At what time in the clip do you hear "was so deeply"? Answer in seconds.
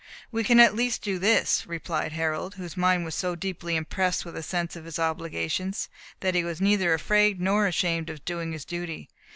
3.05-3.75